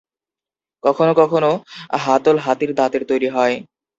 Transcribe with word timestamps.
কখনও 0.83 1.13
কখনও 1.21 1.51
হাতল 1.99 2.35
হাতির 2.45 2.71
দাঁতের 2.75 3.03
তৈরি 3.09 3.29
হয়। 3.29 3.55